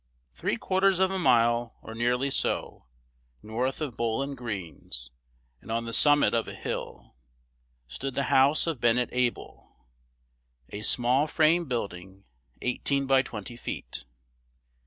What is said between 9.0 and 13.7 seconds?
Able, a small frame building eighteen by twenty